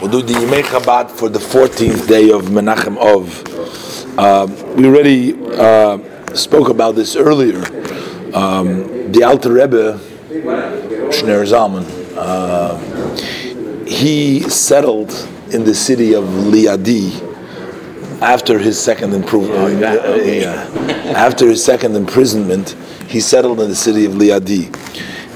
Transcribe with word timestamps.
We'll 0.00 0.12
do 0.12 0.22
the 0.22 0.34
Yimei 0.34 0.62
Chabad 0.62 1.10
for 1.10 1.28
the 1.28 1.40
14th 1.40 2.06
day 2.06 2.30
of 2.30 2.42
Menachem 2.42 2.96
Ov. 2.98 4.16
Uh, 4.16 4.46
we 4.76 4.86
already 4.86 5.34
uh, 5.56 5.98
spoke 6.36 6.68
about 6.68 6.94
this 6.94 7.16
earlier. 7.16 7.58
Um, 8.32 9.10
the 9.10 9.24
Alter 9.24 9.54
Rebbe, 9.54 9.98
Shneur 11.10 11.44
Zalman, 11.44 11.84
uh, 12.16 12.78
he 13.86 14.40
settled 14.48 15.10
in 15.50 15.64
the 15.64 15.74
city 15.74 16.14
of 16.14 16.22
Liadi 16.26 17.10
after 18.22 18.56
his 18.60 18.80
second 18.80 19.12
improvement. 19.14 19.82
after 19.82 21.48
his 21.48 21.64
second 21.64 21.96
imprisonment, 21.96 22.76
he 23.08 23.18
settled 23.18 23.58
in 23.58 23.68
the 23.68 23.74
city 23.74 24.04
of 24.04 24.12
Liadi. 24.12 24.72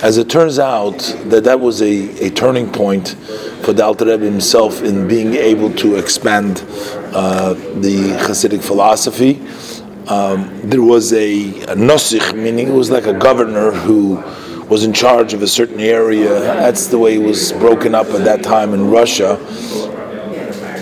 As 0.00 0.16
it 0.16 0.30
turns 0.30 0.60
out, 0.60 0.98
that 1.24 1.42
that 1.42 1.58
was 1.58 1.82
a, 1.82 2.26
a 2.26 2.30
turning 2.30 2.70
point 2.70 3.16
for 3.64 3.72
the 3.72 3.84
Alter 3.84 4.04
Rebbe 4.04 4.24
himself 4.24 4.80
in 4.80 5.08
being 5.08 5.34
able 5.34 5.72
to 5.74 5.96
expand 5.96 6.64
uh, 7.12 7.54
the 7.54 8.16
Hasidic 8.20 8.62
philosophy. 8.62 9.40
Um, 10.08 10.60
there 10.62 10.82
was 10.82 11.12
a, 11.12 11.48
a 11.62 11.74
nosikh, 11.74 12.32
meaning 12.32 12.68
it 12.68 12.74
was 12.74 12.92
like 12.92 13.06
a 13.06 13.12
governor 13.12 13.72
who 13.72 14.22
was 14.68 14.84
in 14.84 14.92
charge 14.92 15.34
of 15.34 15.42
a 15.42 15.48
certain 15.48 15.80
area. 15.80 16.28
That's 16.28 16.86
the 16.86 16.98
way 16.98 17.16
it 17.16 17.22
was 17.22 17.50
broken 17.52 17.92
up 17.92 18.06
at 18.10 18.24
that 18.24 18.44
time 18.44 18.74
in 18.74 18.92
Russia. 18.92 19.37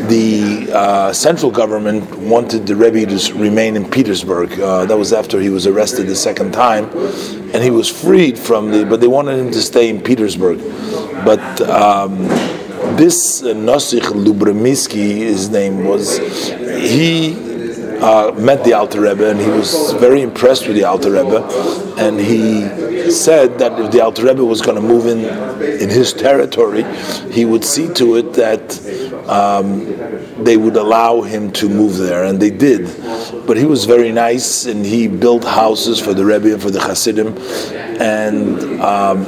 The 0.09 0.71
uh, 0.73 1.13
central 1.13 1.51
government 1.51 2.17
wanted 2.19 2.67
the 2.67 2.77
Rebbe 2.77 3.07
to 3.07 3.35
remain 3.35 3.77
in 3.77 3.91
Petersburg. 3.91 4.53
Uh, 4.61 4.85
that 4.87 4.97
was 4.97 5.13
after 5.13 5.41
he 5.41 5.51
was 5.51 5.67
arrested 5.67 6.07
the 6.07 6.15
second 6.15 6.53
time, 6.53 6.85
and 7.53 7.63
he 7.63 7.71
was 7.71 7.89
freed 7.91 8.39
from 8.39 8.71
the. 8.71 8.85
But 8.85 9.01
they 9.01 9.09
wanted 9.09 9.39
him 9.39 9.51
to 9.51 9.61
stay 9.61 9.89
in 9.89 10.01
Petersburg. 10.01 10.59
But 11.25 11.61
um, 11.63 12.29
this 12.97 13.43
uh, 13.43 13.47
Nosich 13.49 14.03
Lubomirski, 14.03 15.17
his 15.17 15.49
name 15.49 15.85
was, 15.85 16.19
he 16.19 17.56
uh, 18.03 18.33
met 18.39 18.65
the 18.65 18.73
Alter 18.73 19.01
Rebbe 19.01 19.31
and 19.31 19.41
he 19.41 19.49
was 19.49 19.93
very 19.95 20.23
impressed 20.23 20.67
with 20.67 20.77
the 20.77 20.85
Alter 20.85 21.13
Rebbe, 21.13 21.43
and 21.99 22.19
he 22.19 23.11
said 23.11 23.59
that 23.59 23.79
if 23.79 23.93
the 23.93 24.03
Alter 24.03 24.25
Rebbe 24.25 24.45
was 24.45 24.61
going 24.61 24.77
to 24.77 24.83
move 24.83 25.07
in 25.07 25.25
in 25.81 25.89
his 25.89 26.13
territory, 26.13 26.85
he 27.31 27.45
would 27.45 27.65
see 27.65 27.93
to 27.95 28.17
it 28.17 28.33
that 28.35 28.79
um, 29.29 29.85
they 30.45 30.57
would 30.57 30.77
allow 30.77 31.23
him 31.23 31.51
to 31.53 31.69
move 31.69 31.97
there, 31.97 32.25
and 32.25 32.41
they 32.41 32.51
did. 32.51 32.85
But 33.47 33.57
he 33.57 33.65
was 33.65 33.85
very 33.85 34.13
nice, 34.13 34.67
and 34.67 34.85
he 34.85 35.09
built 35.09 35.45
houses 35.45 36.01
for 36.01 36.15
the 36.15 36.25
Rebbe 36.25 36.53
and 36.53 36.63
for 36.63 36.71
the 36.71 36.81
Hasidim, 36.81 37.37
and. 38.01 38.81
Um, 38.81 39.27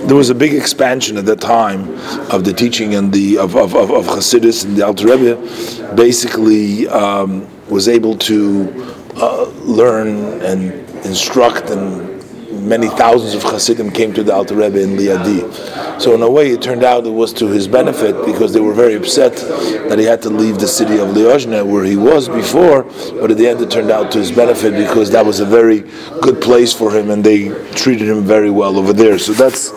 there 0.00 0.16
was 0.16 0.30
a 0.30 0.34
big 0.34 0.54
expansion 0.54 1.18
at 1.18 1.26
that 1.26 1.40
time 1.42 1.82
of 2.30 2.44
the 2.44 2.54
teaching 2.54 2.94
and 2.94 3.12
the 3.12 3.36
of 3.36 3.54
of, 3.54 3.76
of, 3.76 3.90
of 3.90 4.06
Hasidus 4.06 4.64
and 4.64 4.74
the 4.76 4.86
Alter 4.86 5.08
Rebbe 5.08 5.94
basically 5.94 6.88
um, 6.88 7.46
was 7.70 7.88
able 7.88 8.16
to 8.18 8.94
uh, 9.16 9.44
learn 9.64 10.42
and 10.42 10.72
instruct 11.04 11.70
and 11.70 12.10
many 12.50 12.88
thousands 12.88 13.34
of 13.34 13.42
Hasidim 13.42 13.90
came 13.90 14.12
to 14.14 14.22
the 14.22 14.34
Alter 14.34 14.56
Rebbe 14.56 14.80
in 14.80 14.90
Liadi. 14.90 16.00
So 16.00 16.14
in 16.14 16.22
a 16.22 16.30
way, 16.30 16.50
it 16.50 16.62
turned 16.62 16.84
out 16.84 17.06
it 17.06 17.10
was 17.10 17.32
to 17.34 17.48
his 17.48 17.68
benefit 17.68 18.26
because 18.26 18.52
they 18.52 18.60
were 18.60 18.74
very 18.74 18.94
upset 18.94 19.36
that 19.36 19.98
he 19.98 20.04
had 20.04 20.22
to 20.22 20.30
leave 20.30 20.58
the 20.58 20.68
city 20.68 20.98
of 20.98 21.08
Liozhne 21.08 21.66
where 21.66 21.84
he 21.84 21.96
was 21.96 22.28
before. 22.28 22.84
But 23.20 23.30
at 23.30 23.36
the 23.36 23.48
end, 23.48 23.60
it 23.60 23.70
turned 23.70 23.90
out 23.90 24.10
to 24.12 24.18
his 24.18 24.30
benefit 24.30 24.72
because 24.72 25.10
that 25.10 25.24
was 25.24 25.40
a 25.40 25.46
very 25.46 25.80
good 26.20 26.40
place 26.40 26.72
for 26.72 26.90
him, 26.90 27.10
and 27.10 27.24
they 27.24 27.48
treated 27.72 28.08
him 28.08 28.22
very 28.22 28.50
well 28.50 28.78
over 28.78 28.92
there. 28.92 29.18
So 29.18 29.32
that's 29.32 29.70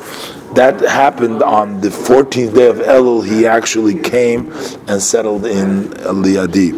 that 0.53 0.81
happened 0.81 1.41
on 1.41 1.81
the 1.81 1.89
14th 1.89 2.53
day 2.53 2.67
of 2.67 2.77
Elul. 2.77 3.25
He 3.25 3.47
actually 3.47 3.99
came 3.99 4.51
and 4.87 5.01
settled 5.01 5.45
in 5.45 5.85
Liadi, 5.89 6.71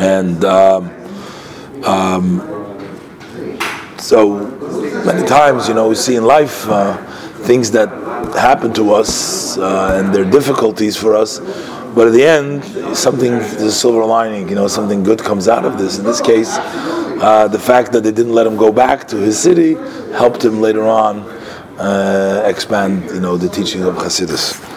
and. 0.00 0.44
Um, 0.44 0.96
um, 1.84 2.60
so 3.98 4.38
many 5.04 5.26
times, 5.26 5.68
you 5.68 5.74
know, 5.74 5.88
we 5.88 5.94
see 5.94 6.16
in 6.16 6.24
life 6.24 6.68
uh, 6.68 6.96
things 7.44 7.70
that 7.72 7.88
happen 8.34 8.72
to 8.74 8.92
us 8.92 9.58
uh, 9.58 9.98
and 9.98 10.14
they're 10.14 10.30
difficulties 10.30 10.96
for 10.96 11.14
us. 11.14 11.38
But 11.94 12.08
at 12.08 12.12
the 12.12 12.24
end, 12.24 12.64
something, 12.96 13.30
there's 13.30 13.62
a 13.62 13.72
silver 13.72 14.04
lining, 14.04 14.48
you 14.48 14.54
know, 14.54 14.68
something 14.68 15.02
good 15.02 15.18
comes 15.18 15.48
out 15.48 15.64
of 15.64 15.78
this. 15.78 15.98
In 15.98 16.04
this 16.04 16.20
case, 16.20 16.56
uh, 16.58 17.48
the 17.48 17.58
fact 17.58 17.92
that 17.92 18.02
they 18.02 18.12
didn't 18.12 18.32
let 18.32 18.46
him 18.46 18.56
go 18.56 18.72
back 18.72 19.08
to 19.08 19.16
his 19.16 19.38
city 19.38 19.74
helped 20.12 20.44
him 20.44 20.60
later 20.60 20.86
on 20.86 21.20
uh, 21.78 22.42
expand, 22.46 23.04
you 23.10 23.20
know, 23.20 23.36
the 23.36 23.48
teaching 23.48 23.82
of 23.82 23.94
Hasidus. 23.96 24.69